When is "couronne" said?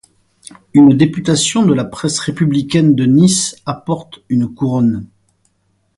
4.51-5.05